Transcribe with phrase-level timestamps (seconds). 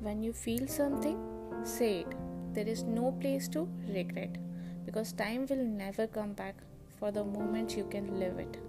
[0.00, 1.18] When you feel something,
[1.64, 2.14] say it.
[2.54, 4.36] There is no place to regret
[4.86, 6.54] because time will never come back
[6.98, 8.67] for the moment you can live it.